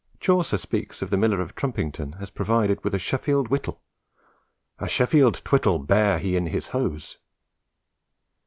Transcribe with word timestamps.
Chaucer 0.19 0.57
speaks 0.57 1.03
of 1.03 1.11
the 1.11 1.15
Miller 1.17 1.39
of 1.41 1.53
Trompington 1.53 2.15
as 2.19 2.31
provided 2.31 2.83
with 2.83 2.95
a 2.95 2.97
Sheffield 2.97 3.49
whittle: 3.49 3.83
"A 4.79 4.85
Shefeld 4.85 5.43
thwytel 5.43 5.77
bare 5.85 6.17
he 6.17 6.35
in 6.35 6.47
his 6.47 6.69
hose." 6.69 7.19